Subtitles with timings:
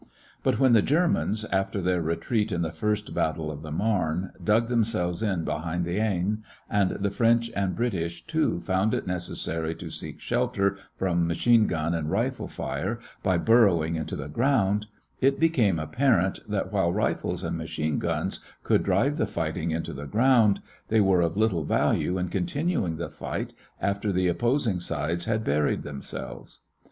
[0.41, 4.67] But when the Germans, after their retreat in the First Battle of the Marne, dug
[4.67, 9.91] themselves in behind the Aisne, and the French and British too found it necessary to
[9.91, 14.87] seek shelter from machine gun and rifle fire by burrowing into the ground,
[15.19, 20.07] it became apparent that while rifles and machine guns could drive the fighting into the
[20.07, 25.43] ground, they were of little value in continuing the fight after the opposing sides had
[25.43, 26.61] buried themselves.